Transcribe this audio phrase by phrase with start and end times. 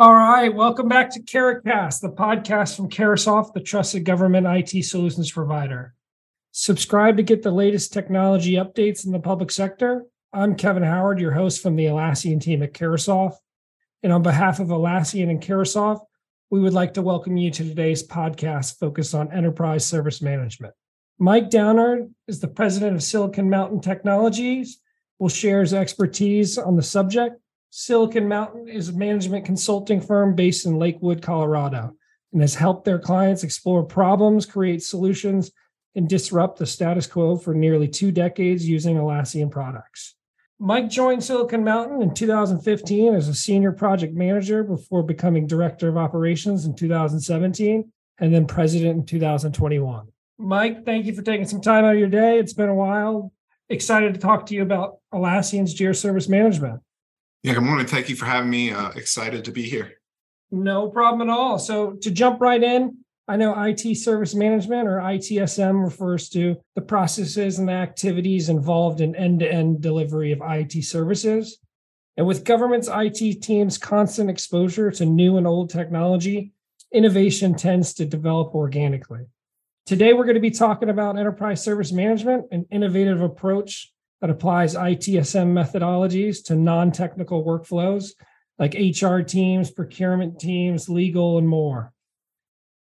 [0.00, 5.30] All right, welcome back to Carahcast, the podcast from Carahsoft, the trusted government IT solutions
[5.30, 5.92] provider.
[6.52, 10.06] Subscribe to get the latest technology updates in the public sector.
[10.32, 13.34] I'm Kevin Howard, your host from the Atlassian team at Carahsoft.
[14.02, 16.00] And on behalf of Atlassian and Carahsoft,
[16.48, 20.72] we would like to welcome you to today's podcast focused on enterprise service management.
[21.18, 24.80] Mike Downard is the president of Silicon Mountain Technologies,
[25.18, 27.39] will share his expertise on the subject
[27.70, 31.94] Silicon Mountain is a management consulting firm based in Lakewood, Colorado,
[32.32, 35.52] and has helped their clients explore problems, create solutions,
[35.94, 40.16] and disrupt the status quo for nearly two decades using Atlassian products.
[40.58, 45.96] Mike joined Silicon Mountain in 2015 as a senior project manager before becoming director of
[45.96, 50.08] operations in 2017 and then president in 2021.
[50.38, 52.38] Mike, thank you for taking some time out of your day.
[52.38, 53.32] It's been a while.
[53.68, 56.80] Excited to talk to you about Atlassian's Jira Service Management.
[57.42, 57.86] Yeah, good morning.
[57.86, 58.70] Thank you for having me.
[58.70, 59.92] Uh, excited to be here.
[60.50, 61.58] No problem at all.
[61.58, 66.82] So, to jump right in, I know IT service management or ITSM refers to the
[66.82, 71.58] processes and the activities involved in end to end delivery of IT services.
[72.18, 76.52] And with government's IT teams' constant exposure to new and old technology,
[76.92, 79.24] innovation tends to develop organically.
[79.86, 84.74] Today, we're going to be talking about enterprise service management, an innovative approach that applies
[84.74, 88.12] ITSM methodologies to non technical workflows
[88.58, 91.92] like HR teams, procurement teams, legal, and more.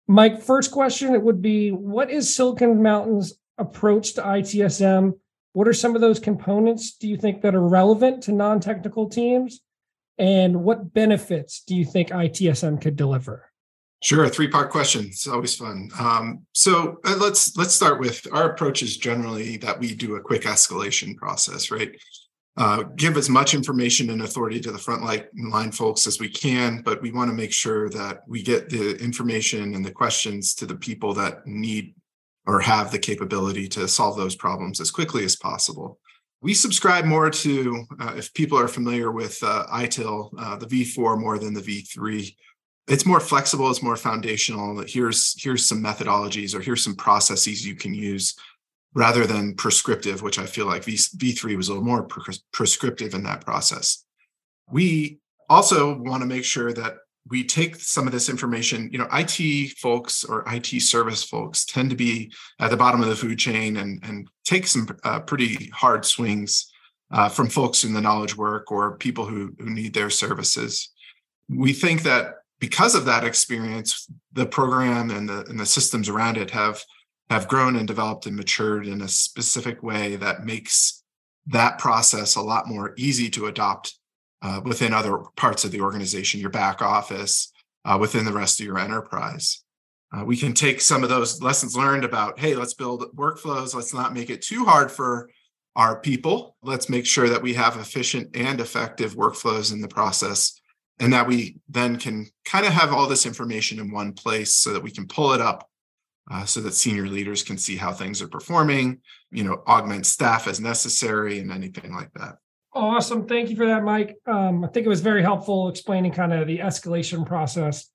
[0.08, 5.14] Mike, first question it would be what is Silicon Mountain's approach to ITSM?
[5.54, 9.10] What are some of those components do you think that are relevant to non technical
[9.10, 9.62] teams?
[10.18, 13.51] And what benefits do you think ITSM could deliver?
[14.04, 15.06] Sure, a three part question.
[15.06, 15.90] It's always fun.
[16.00, 20.22] Um, so uh, let's let's start with our approach is generally that we do a
[20.22, 21.96] quick escalation process, right?
[22.58, 26.82] Uh, give as much information and authority to the front line folks as we can,
[26.82, 30.66] but we want to make sure that we get the information and the questions to
[30.66, 31.96] the people that need
[32.48, 36.00] or have the capability to solve those problems as quickly as possible.
[36.42, 41.20] We subscribe more to, uh, if people are familiar with uh, ITIL, uh, the V4
[41.20, 42.36] more than the V3
[42.88, 47.76] it's more flexible it's more foundational here's here's some methodologies or here's some processes you
[47.76, 48.36] can use
[48.94, 52.08] rather than prescriptive which i feel like v, v3 was a little more
[52.52, 54.06] prescriptive in that process.
[54.70, 55.20] We
[55.50, 56.98] also want to make sure that
[57.28, 61.90] we take some of this information you know it folks or it service folks tend
[61.90, 65.68] to be at the bottom of the food chain and and take some uh, pretty
[65.68, 66.72] hard swings
[67.12, 70.90] uh, from folks in the knowledge work or people who, who need their services.
[71.50, 76.38] We think that because of that experience, the program and the and the systems around
[76.38, 76.82] it have
[77.30, 81.04] have grown and developed and matured in a specific way that makes
[81.48, 83.98] that process a lot more easy to adopt
[84.44, 87.52] uh, within other parts of the organization, your back office,
[87.86, 89.64] uh, within the rest of your enterprise.
[90.14, 93.74] Uh, we can take some of those lessons learned about, hey, let's build workflows.
[93.74, 95.30] Let's not make it too hard for
[95.76, 96.58] our people.
[96.62, 100.61] Let's make sure that we have efficient and effective workflows in the process
[101.00, 104.74] and that we then can kind of have all this information in one place so
[104.74, 105.68] that we can pull it up
[106.30, 109.00] uh, so that senior leaders can see how things are performing
[109.32, 112.36] you know augment staff as necessary and anything like that.
[112.74, 113.28] Awesome.
[113.28, 114.18] Thank you for that mike.
[114.26, 117.92] Um, i think it was very helpful explaining kind of the escalation process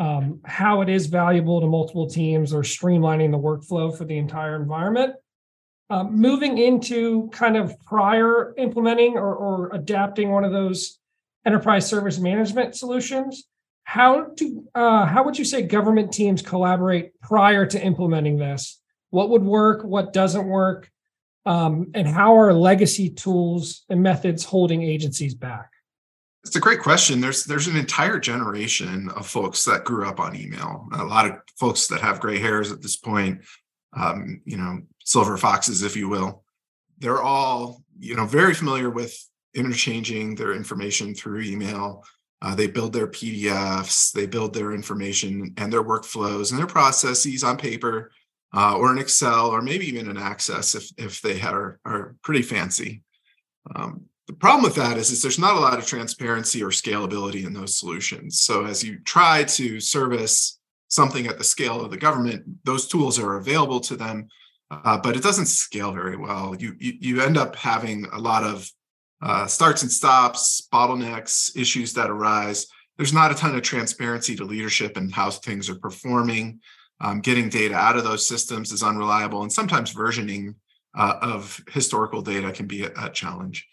[0.00, 4.56] um, how it is valuable to multiple teams or streamlining the workflow for the entire
[4.56, 5.14] environment.
[5.90, 10.99] Um, moving into kind of prior implementing or, or adapting one of those
[11.46, 13.44] enterprise service management solutions.
[13.84, 18.80] How do uh, how would you say government teams collaborate prior to implementing this?
[19.10, 19.82] What would work?
[19.82, 20.90] What doesn't work?
[21.46, 25.70] Um, and how are legacy tools and methods holding agencies back?
[26.44, 27.20] It's a great question.
[27.20, 30.88] There's there's an entire generation of folks that grew up on email.
[30.92, 33.40] A lot of folks that have gray hairs at this point,
[33.94, 36.44] um, you know, silver foxes, if you will.
[36.98, 39.18] They're all you know very familiar with
[39.54, 42.04] interchanging their information through email.
[42.42, 47.44] Uh, they build their PDFs, they build their information and their workflows and their processes
[47.44, 48.10] on paper
[48.54, 52.42] uh, or in Excel or maybe even in Access if, if they are, are pretty
[52.42, 53.02] fancy.
[53.74, 57.44] Um, the problem with that is, is there's not a lot of transparency or scalability
[57.44, 58.40] in those solutions.
[58.40, 63.18] So as you try to service something at the scale of the government, those tools
[63.18, 64.28] are available to them,
[64.70, 66.54] uh, but it doesn't scale very well.
[66.58, 68.70] You, you, you end up having a lot of
[69.22, 72.66] uh, starts and stops, bottlenecks, issues that arise.
[72.96, 76.60] There's not a ton of transparency to leadership and how things are performing.
[77.02, 80.54] Um, getting data out of those systems is unreliable, and sometimes versioning
[80.96, 83.66] uh, of historical data can be a, a challenge.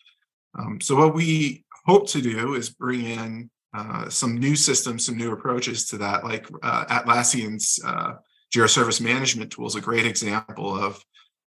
[0.58, 5.18] Um, so, what we hope to do is bring in uh, some new systems, some
[5.18, 8.14] new approaches to that, like uh, Atlassian's uh,
[8.54, 11.04] Jira Service Management tool is a great example of,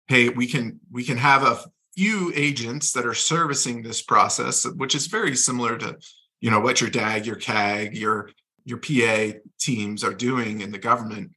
[0.06, 1.60] hey, we can we can have a
[1.96, 5.98] few agents that are servicing this process, which is very similar to,
[6.40, 8.30] you know, what your DAG, your CAG, your
[8.64, 11.32] your PA teams are doing in the government.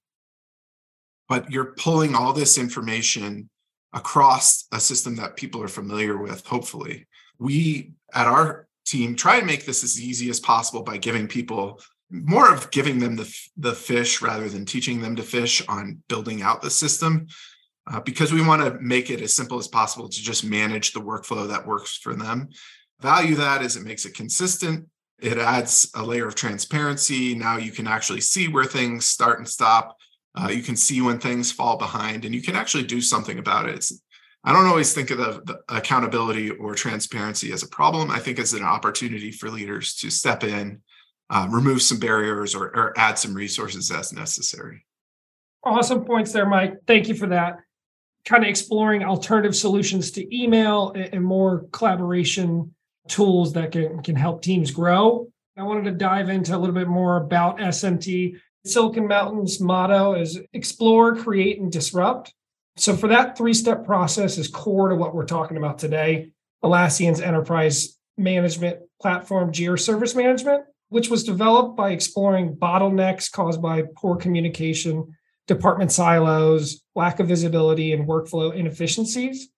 [1.29, 3.49] But you're pulling all this information
[3.93, 7.07] across a system that people are familiar with, hopefully.
[7.39, 11.81] We at our team try to make this as easy as possible by giving people
[12.09, 16.41] more of giving them the, the fish rather than teaching them to fish on building
[16.41, 17.27] out the system
[17.91, 21.01] uh, because we want to make it as simple as possible to just manage the
[21.01, 22.49] workflow that works for them.
[23.01, 24.87] Value that is it makes it consistent.
[25.19, 27.35] It adds a layer of transparency.
[27.35, 29.97] Now you can actually see where things start and stop.
[30.35, 33.69] Uh, you can see when things fall behind, and you can actually do something about
[33.69, 33.75] it.
[33.75, 34.01] It's,
[34.43, 38.09] I don't always think of the, the accountability or transparency as a problem.
[38.09, 40.81] I think as an opportunity for leaders to step in,
[41.29, 44.85] uh, remove some barriers, or, or add some resources as necessary.
[45.63, 46.79] Awesome points there, Mike.
[46.87, 47.59] Thank you for that
[48.25, 52.73] kind of exploring alternative solutions to email and more collaboration
[53.07, 55.27] tools that can, can help teams grow.
[55.57, 58.37] I wanted to dive into a little bit more about SMT.
[58.65, 62.33] Silicon Mountain's motto is explore, create, and disrupt.
[62.75, 66.31] So, for that three step process is core to what we're talking about today.
[66.63, 73.83] Atlassian's enterprise management platform, Jira Service Management, which was developed by exploring bottlenecks caused by
[73.95, 75.15] poor communication
[75.47, 79.49] department silos, lack of visibility, and workflow inefficiencies.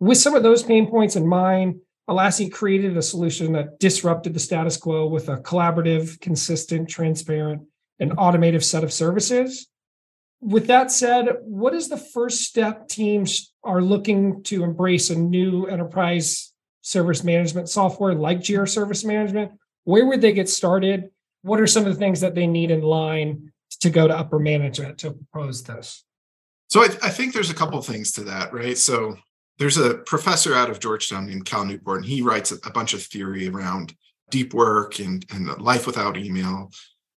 [0.00, 4.40] With some of those pain points in mind, Atlassian created a solution that disrupted the
[4.40, 7.62] status quo with a collaborative, consistent, transparent,
[7.98, 9.68] and automated set of services.
[10.40, 15.66] With that said, what is the first step teams are looking to embrace a new
[15.66, 16.52] enterprise
[16.82, 19.52] service management software like Jira Service Management?
[19.84, 21.10] Where would they get started?
[21.42, 24.38] What are some of the things that they need in line to go to upper
[24.38, 26.04] management to propose this?
[26.68, 28.76] So I, I think there's a couple things to that, right?
[28.76, 29.16] So
[29.58, 32.92] there's a professor out of Georgetown named Cal Newport, and he writes a, a bunch
[32.92, 33.94] of theory around
[34.30, 36.70] deep work and, and life without email.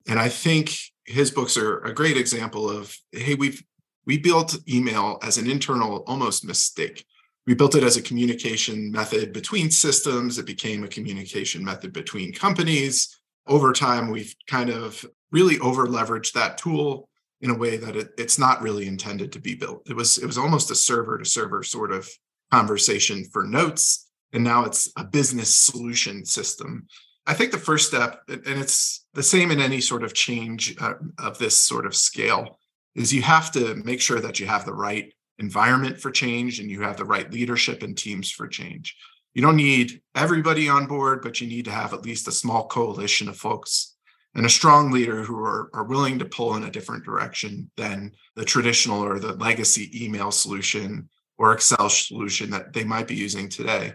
[0.06, 3.62] And I think his books are a great example of, hey, we've
[4.06, 7.05] we built email as an internal almost mistake.
[7.46, 10.38] We built it as a communication method between systems.
[10.38, 13.14] It became a communication method between companies.
[13.46, 17.09] Over time, we've kind of really over leveraged that tool
[17.41, 19.89] in a way that it, it's not really intended to be built.
[19.89, 22.09] It was it was almost a server to server sort of
[22.51, 26.87] conversation for notes, and now it's a business solution system.
[27.27, 30.95] I think the first step, and it's the same in any sort of change uh,
[31.19, 32.59] of this sort of scale,
[32.95, 36.71] is you have to make sure that you have the right environment for change and
[36.71, 38.97] you have the right leadership and teams for change.
[39.35, 42.67] You don't need everybody on board, but you need to have at least a small
[42.67, 43.98] coalition of folks
[44.35, 48.13] and a strong leader who are, are willing to pull in a different direction than
[48.37, 51.09] the traditional or the legacy email solution
[51.39, 53.93] or Excel solution that they might be using today.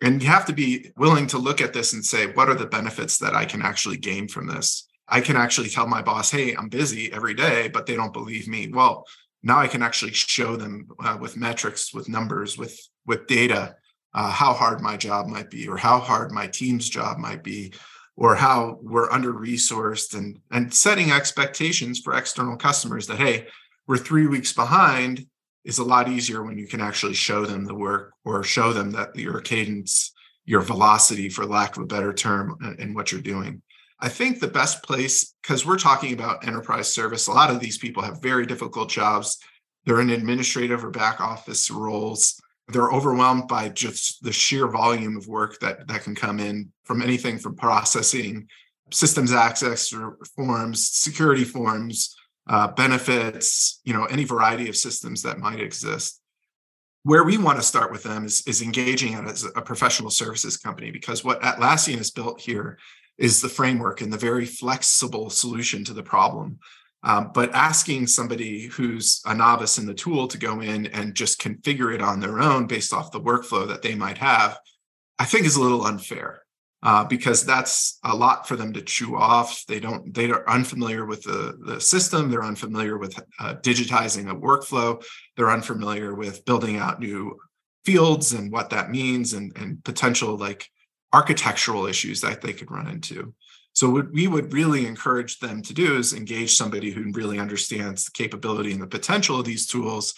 [0.00, 2.66] And you have to be willing to look at this and say, what are the
[2.66, 4.86] benefits that I can actually gain from this?
[5.08, 8.46] I can actually tell my boss, hey, I'm busy every day, but they don't believe
[8.46, 8.70] me.
[8.72, 9.06] Well,
[9.42, 13.74] now I can actually show them uh, with metrics, with numbers, with with data,
[14.14, 17.72] uh, how hard my job might be, or how hard my team's job might be,
[18.18, 23.46] or how we're under resourced and and setting expectations for external customers that hey
[23.86, 25.24] we're three weeks behind
[25.64, 28.90] is a lot easier when you can actually show them the work or show them
[28.90, 30.12] that your cadence
[30.44, 33.60] your velocity for lack of a better term uh, in what you're doing.
[34.00, 37.78] I think the best place because we're talking about enterprise service a lot of these
[37.78, 39.38] people have very difficult jobs.
[39.84, 45.26] They're in administrative or back office roles they're overwhelmed by just the sheer volume of
[45.26, 48.46] work that that can come in from anything from processing
[48.90, 49.92] systems access
[50.36, 52.16] forms security forms
[52.48, 56.20] uh, benefits you know any variety of systems that might exist.
[57.04, 60.90] Where we want to start with them is, is engaging as a professional services company
[60.90, 62.78] because what atlassian has built here
[63.16, 66.58] is the framework and the very flexible solution to the problem
[67.02, 71.40] um, but asking somebody who's a novice in the tool to go in and just
[71.40, 74.58] configure it on their own based off the workflow that they might have,
[75.18, 76.42] I think is a little unfair.
[76.80, 79.64] Uh, because that's a lot for them to chew off.
[79.66, 80.14] They don't.
[80.14, 82.30] They are unfamiliar with the the system.
[82.30, 85.04] They're unfamiliar with uh, digitizing a workflow.
[85.36, 87.36] They're unfamiliar with building out new
[87.84, 90.68] fields and what that means, and and potential like
[91.12, 93.34] architectural issues that they could run into.
[93.74, 98.04] So what we would really encourage them to do is engage somebody who really understands
[98.04, 100.14] the capability and the potential of these tools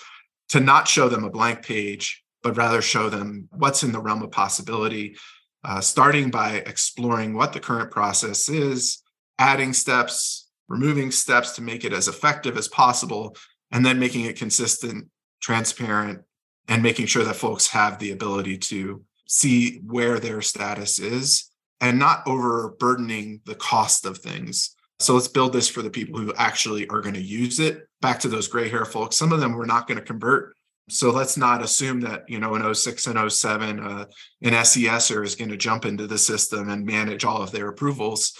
[0.48, 4.22] to not show them a blank page, but rather show them what's in the realm
[4.22, 5.16] of possibility.
[5.64, 9.02] uh, starting by exploring what the current process is,
[9.38, 13.36] adding steps, removing steps to make it as effective as possible,
[13.70, 15.08] and then making it consistent,
[15.40, 16.20] transparent,
[16.68, 21.49] and making sure that folks have the ability to see where their status is
[21.80, 24.74] and not overburdening the cost of things.
[24.98, 27.88] So let's build this for the people who actually are going to use it.
[28.02, 30.54] Back to those gray hair folks, some of them we're not going to convert.
[30.90, 34.04] So let's not assume that, you know, in 06 and 07, uh,
[34.42, 38.32] an SESer is going to jump into the system and manage all of their approvals.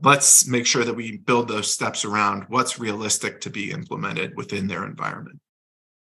[0.00, 4.66] Let's make sure that we build those steps around what's realistic to be implemented within
[4.66, 5.38] their environment.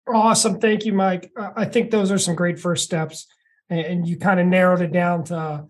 [0.06, 0.60] Awesome.
[0.60, 1.30] Thank you, Mike.
[1.36, 3.26] I think those are some great first steps.
[3.68, 5.66] And you kind of narrowed it down to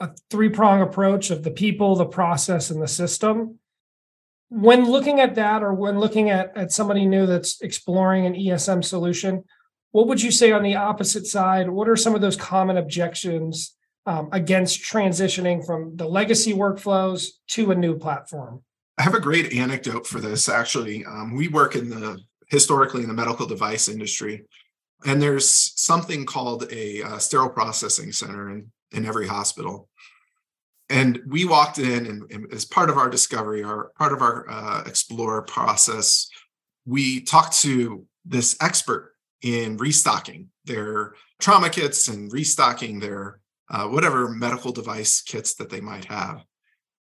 [0.00, 3.58] a three prong approach of the people, the process, and the system.
[4.48, 8.84] When looking at that, or when looking at, at somebody new that's exploring an ESM
[8.84, 9.44] solution,
[9.92, 11.68] what would you say on the opposite side?
[11.68, 17.70] What are some of those common objections um, against transitioning from the legacy workflows to
[17.70, 18.62] a new platform?
[18.98, 20.48] I have a great anecdote for this.
[20.48, 24.44] Actually, um, we work in the historically in the medical device industry,
[25.04, 29.88] and there's something called a uh, sterile processing center in, in every hospital.
[30.90, 34.46] And we walked in, and, and as part of our discovery, our part of our
[34.48, 36.28] uh, explore process,
[36.86, 44.28] we talked to this expert in restocking their trauma kits and restocking their uh, whatever
[44.28, 46.44] medical device kits that they might have.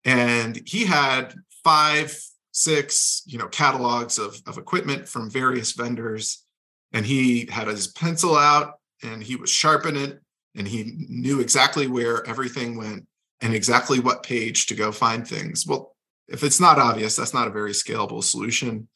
[0.04, 2.16] And he had five,
[2.52, 6.44] six, you know, catalogs of, of equipment from various vendors.
[6.92, 10.20] And he had his pencil out and he was sharpening it
[10.54, 13.06] and he knew exactly where everything went
[13.40, 15.66] and exactly what page to go find things.
[15.66, 15.94] Well,
[16.28, 18.88] if it's not obvious, that's not a very scalable solution.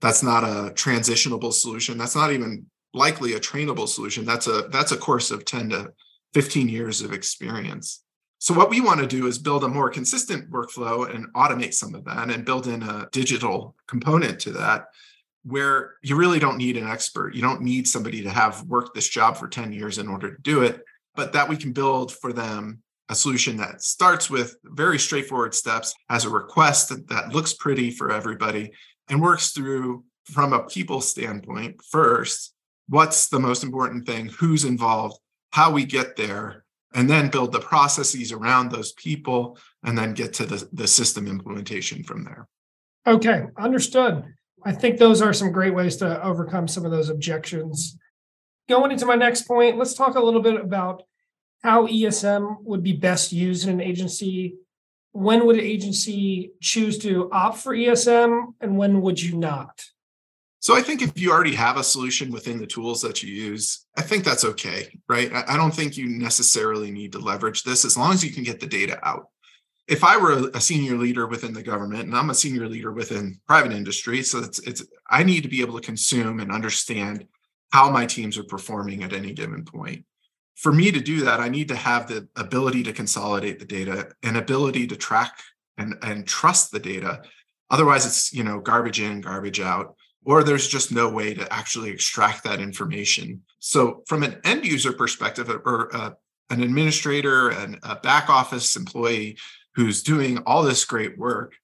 [0.00, 1.98] That's not a transitionable solution.
[1.98, 4.24] That's not even likely a trainable solution.
[4.24, 5.92] That's a that's a course of 10 to
[6.34, 8.02] 15 years of experience.
[8.38, 11.94] So what we want to do is build a more consistent workflow and automate some
[11.94, 14.86] of that and build in a digital component to that
[15.44, 17.34] where you really don't need an expert.
[17.34, 20.42] You don't need somebody to have worked this job for 10 years in order to
[20.42, 20.82] do it,
[21.14, 25.94] but that we can build for them a solution that starts with very straightforward steps,
[26.08, 28.70] has a request that, that looks pretty for everybody,
[29.08, 32.54] and works through from a people standpoint first
[32.90, 35.18] what's the most important thing, who's involved,
[35.52, 40.32] how we get there, and then build the processes around those people, and then get
[40.34, 42.48] to the, the system implementation from there.
[43.06, 44.24] Okay, understood.
[44.64, 47.96] I think those are some great ways to overcome some of those objections.
[48.70, 51.02] Going into my next point, let's talk a little bit about
[51.64, 54.54] how ESM would be best used in an agency.
[55.10, 59.84] When would an agency choose to opt for ESM, and when would you not?
[60.60, 63.86] So I think if you already have a solution within the tools that you use,
[63.96, 65.32] I think that's okay, right?
[65.34, 68.60] I don't think you necessarily need to leverage this as long as you can get
[68.60, 69.30] the data out.
[69.88, 73.40] If I were a senior leader within the government and I'm a senior leader within
[73.48, 77.26] private industry, so it's it's I need to be able to consume and understand
[77.70, 80.04] how my teams are performing at any given point.
[80.56, 84.10] For me to do that, I need to have the ability to consolidate the data
[84.22, 85.38] and ability to track
[85.78, 87.22] and, and trust the data.
[87.70, 91.90] Otherwise, it's you know garbage in, garbage out or there's just no way to actually
[91.90, 93.42] extract that information.
[93.58, 96.10] So, from an end user perspective, or uh,
[96.50, 99.38] an administrator and a back office employee
[99.74, 101.54] who's doing all this great work,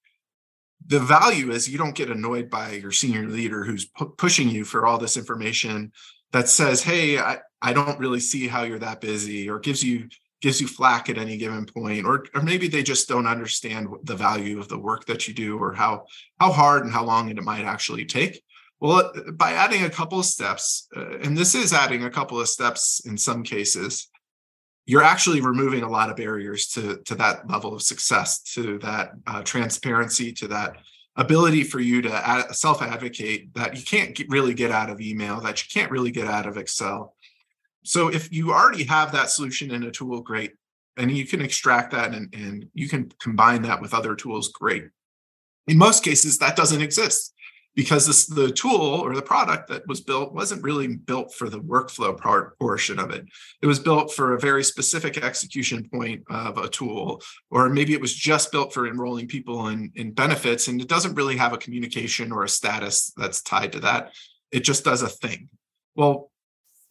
[0.85, 4.64] the value is you don't get annoyed by your senior leader who's pu- pushing you
[4.64, 5.92] for all this information
[6.33, 10.09] that says, "Hey, I, I don't really see how you're that busy," or gives you
[10.42, 14.14] gives you flack at any given point or or maybe they just don't understand the
[14.14, 16.04] value of the work that you do or how
[16.38, 18.42] how hard and how long it might actually take.
[18.78, 22.49] Well, by adding a couple of steps, uh, and this is adding a couple of
[22.49, 24.09] steps in some cases,
[24.87, 29.12] you're actually removing a lot of barriers to, to that level of success, to that
[29.26, 30.76] uh, transparency, to that
[31.16, 35.40] ability for you to self advocate that you can't get, really get out of email,
[35.40, 37.14] that you can't really get out of Excel.
[37.85, 40.52] So if you already have that solution in a tool, great.
[40.97, 44.88] And you can extract that and, and you can combine that with other tools, great.
[45.66, 47.35] In most cases, that doesn't exist
[47.76, 51.61] because this, the tool or the product that was built wasn't really built for the
[51.61, 53.26] workflow part portion of it.
[53.62, 58.00] It was built for a very specific execution point of a tool, or maybe it
[58.00, 61.59] was just built for enrolling people in, in benefits, and it doesn't really have a
[61.59, 64.12] communication or a status that's tied to that.
[64.50, 65.50] It just does a thing.
[65.95, 66.30] Well,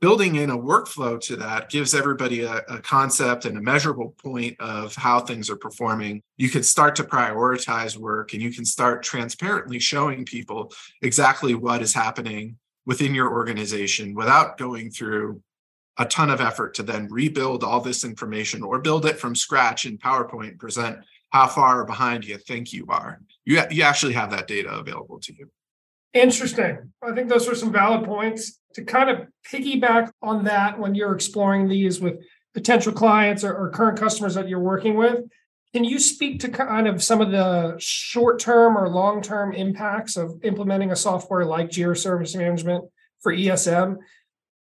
[0.05, 4.55] building in a workflow to that gives everybody a, a, concept and a measurable point
[4.59, 6.21] of how things are performing.
[6.37, 10.71] You can start to prioritize work and you can start transparently showing people
[11.01, 15.41] exactly what is happening within your organization without going through
[15.97, 19.87] a ton of effort to then rebuild all this information or build it from scratch
[19.87, 20.99] in PowerPoint and present
[21.31, 23.19] how far behind you think you are.
[23.43, 25.49] You, you actually have that data available to you.
[26.15, 26.93] Interesting.
[27.03, 31.13] I think those are some valid points to kind of piggyback on that when you're
[31.13, 32.15] exploring these with
[32.53, 35.19] potential clients or, or current customers that you're working with.
[35.73, 40.15] Can you speak to kind of some of the short term or long term impacts
[40.15, 42.85] of implementing a software like Jira Service Management
[43.19, 43.97] for ESM?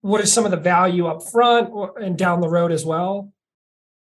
[0.01, 3.31] What is some of the value up front and down the road as well?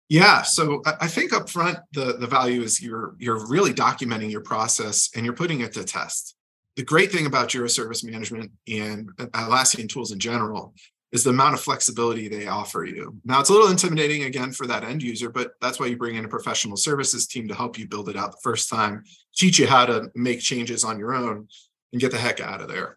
[0.08, 4.42] Yeah, so I think up front the, the value is you're you're really documenting your
[4.42, 6.36] process and you're putting it to test.
[6.76, 10.74] The great thing about Jira Service Management and Atlassian tools in general
[11.12, 13.14] is the amount of flexibility they offer you.
[13.24, 16.16] Now, it's a little intimidating again for that end user, but that's why you bring
[16.16, 19.04] in a professional services team to help you build it out the first time,
[19.36, 21.46] teach you how to make changes on your own,
[21.92, 22.96] and get the heck out of there.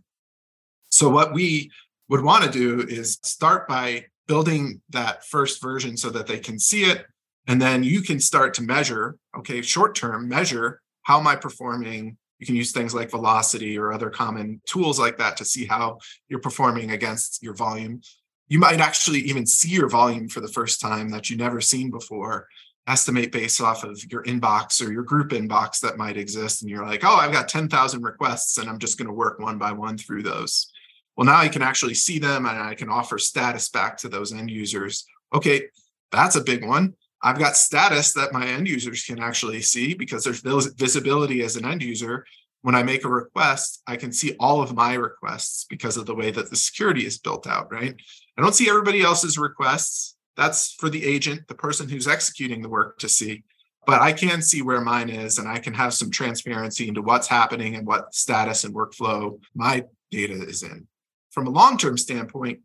[0.88, 1.70] So, what we
[2.08, 6.58] would want to do is start by building that first version so that they can
[6.58, 7.05] see it.
[7.48, 12.17] And then you can start to measure, okay, short term, measure how am I performing
[12.45, 15.97] you can use things like velocity or other common tools like that to see how
[16.29, 18.01] you're performing against your volume.
[18.49, 21.89] You might actually even see your volume for the first time that you never seen
[21.89, 22.47] before.
[22.87, 26.61] Estimate based off of your inbox or your group inbox that might exist.
[26.61, 29.57] And you're like, oh, I've got 10,000 requests and I'm just going to work one
[29.57, 30.71] by one through those.
[31.17, 34.33] Well, now I can actually see them and I can offer status back to those
[34.33, 35.03] end users.
[35.33, 35.63] Okay,
[36.11, 36.93] that's a big one.
[37.22, 41.65] I've got status that my end users can actually see because there's visibility as an
[41.65, 42.25] end user.
[42.62, 46.15] When I make a request, I can see all of my requests because of the
[46.15, 47.95] way that the security is built out, right?
[48.38, 50.15] I don't see everybody else's requests.
[50.36, 53.43] That's for the agent, the person who's executing the work to see.
[53.86, 57.27] But I can see where mine is and I can have some transparency into what's
[57.27, 60.88] happening and what status and workflow my data is in.
[61.29, 62.59] From a long term standpoint,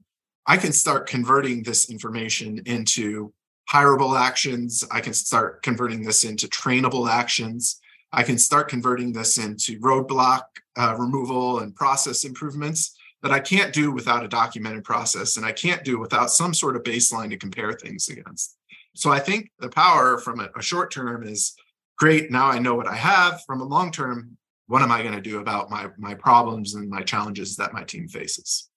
[0.47, 3.33] I can start converting this information into
[3.71, 4.85] hireable actions.
[4.91, 7.81] I can start converting this into trainable actions.
[8.13, 10.43] I can start converting this into roadblock
[10.77, 15.53] uh, removal and process improvements that I can't do without a documented process and I
[15.53, 18.57] can't do without some sort of baseline to compare things against.
[18.95, 21.55] So I think the power from a, a short term is
[21.97, 22.31] great.
[22.31, 23.43] Now I know what I have.
[23.47, 26.89] From a long term, what am I going to do about my my problems and
[26.89, 28.69] my challenges that my team faces?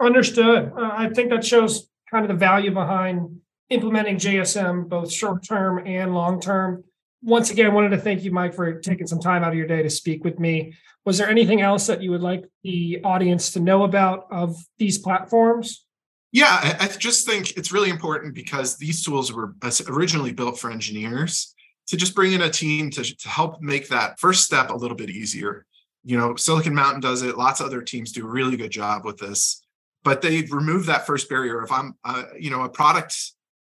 [0.00, 0.72] Understood.
[0.76, 5.86] Uh, I think that shows kind of the value behind implementing JSM both short term
[5.86, 6.84] and long term.
[7.22, 9.66] Once again, I wanted to thank you, Mike, for taking some time out of your
[9.66, 10.74] day to speak with me.
[11.04, 14.98] Was there anything else that you would like the audience to know about of these
[14.98, 15.84] platforms?
[16.32, 19.54] Yeah, I just think it's really important because these tools were
[19.86, 21.54] originally built for engineers
[21.88, 24.96] to just bring in a team to, to help make that first step a little
[24.96, 25.66] bit easier.
[26.04, 29.04] You know, Silicon Mountain does it, lots of other teams do a really good job
[29.04, 29.62] with this,
[30.04, 31.62] but they've removed that first barrier.
[31.62, 33.14] If I'm, uh, you know, a product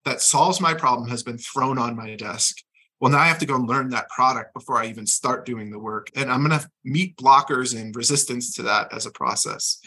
[0.04, 2.58] that solves my problem has been thrown on my desk.
[3.00, 5.70] Well, now I have to go and learn that product before I even start doing
[5.70, 6.08] the work.
[6.14, 9.80] And I'm going to meet blockers and resistance to that as a process.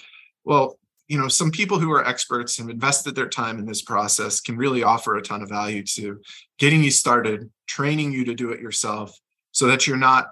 [0.44, 0.78] Well,
[1.08, 4.58] you know, some people who are experts and invested their time in this process can
[4.58, 6.20] really offer a ton of value to
[6.60, 9.18] getting you started, training you to do it yourself
[9.52, 10.28] so that you're not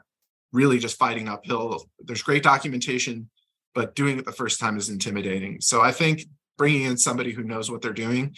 [0.52, 1.86] really just fighting uphill.
[2.00, 3.30] There's great documentation,
[3.74, 5.62] but doing it the first time is intimidating.
[5.62, 6.26] So I think
[6.58, 8.36] bringing in somebody who knows what they're doing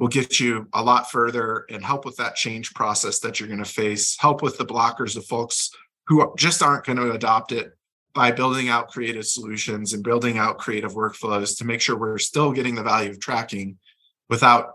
[0.00, 3.62] will get you a lot further and help with that change process that you're going
[3.62, 5.70] to face, help with the blockers of folks
[6.06, 7.76] who just aren't going to adopt it
[8.14, 12.50] by building out creative solutions and building out creative workflows to make sure we're still
[12.50, 13.76] getting the value of tracking
[14.30, 14.72] without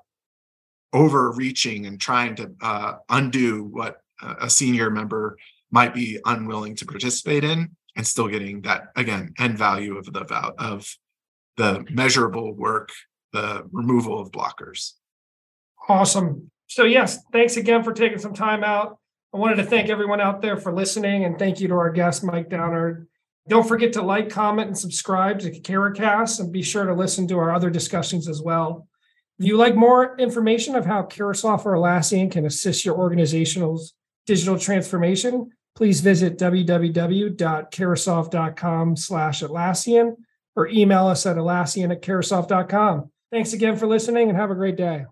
[0.94, 5.38] overreaching and trying to uh, undo what a senior member
[5.72, 10.22] might be unwilling to participate in and still getting that again end value of the
[10.58, 10.96] of
[11.58, 12.92] the measurable work
[13.34, 14.94] the removal of blockers
[15.88, 16.50] Awesome.
[16.68, 18.98] So, yes, thanks again for taking some time out.
[19.34, 22.24] I wanted to thank everyone out there for listening and thank you to our guest,
[22.24, 23.08] Mike Downard.
[23.48, 27.38] Don't forget to like, comment, and subscribe to Carahcast and be sure to listen to
[27.38, 28.88] our other discussions as well.
[29.38, 33.94] If you like more information of how Carahsoft or Atlassian can assist your organization's
[34.26, 40.16] digital transformation, please visit www.carahsoft.com slash Atlassian
[40.56, 43.12] or email us at Atlassian at carahsoft.com.
[43.32, 45.06] Thanks again for listening and have a great day.